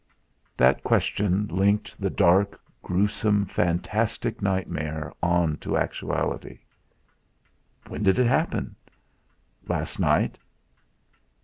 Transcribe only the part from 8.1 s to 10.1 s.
it happen?" "Last